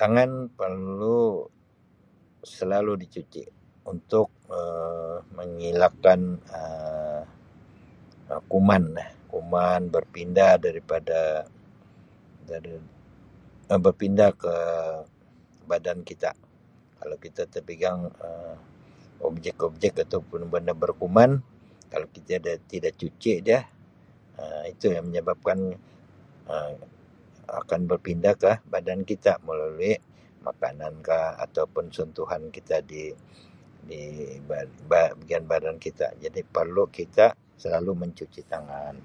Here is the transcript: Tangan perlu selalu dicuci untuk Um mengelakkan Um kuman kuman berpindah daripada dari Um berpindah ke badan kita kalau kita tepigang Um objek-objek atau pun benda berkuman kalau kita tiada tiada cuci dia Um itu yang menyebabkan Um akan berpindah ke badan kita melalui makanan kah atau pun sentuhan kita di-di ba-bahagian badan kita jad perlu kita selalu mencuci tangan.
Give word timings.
Tangan 0.00 0.30
perlu 0.58 1.22
selalu 2.54 2.92
dicuci 3.02 3.42
untuk 3.92 4.28
Um 4.58 5.16
mengelakkan 5.38 6.20
Um 6.58 7.24
kuman 8.50 8.84
kuman 9.32 9.82
berpindah 9.94 10.52
daripada 10.66 11.20
dari 12.50 12.72
Um 13.70 13.80
berpindah 13.86 14.30
ke 14.42 14.54
badan 15.70 15.98
kita 16.10 16.30
kalau 17.00 17.16
kita 17.24 17.42
tepigang 17.54 17.98
Um 18.26 18.56
objek-objek 19.28 19.94
atau 20.06 20.20
pun 20.28 20.42
benda 20.54 20.72
berkuman 20.82 21.30
kalau 21.92 22.06
kita 22.14 22.24
tiada 22.38 22.52
tiada 22.70 22.90
cuci 23.00 23.32
dia 23.46 23.60
Um 24.40 24.62
itu 24.72 24.86
yang 24.94 25.04
menyebabkan 25.10 25.58
Um 26.54 26.74
akan 27.60 27.80
berpindah 27.90 28.34
ke 28.42 28.52
badan 28.72 29.00
kita 29.10 29.32
melalui 29.46 29.94
makanan 30.46 30.94
kah 31.06 31.28
atau 31.44 31.64
pun 31.74 31.86
sentuhan 31.96 32.42
kita 32.56 32.76
di-di 32.90 34.04
ba-bahagian 34.48 35.44
badan 35.52 35.76
kita 35.84 36.06
jad 36.22 36.34
perlu 36.56 36.84
kita 36.98 37.26
selalu 37.62 37.90
mencuci 38.04 38.40
tangan. 38.52 38.96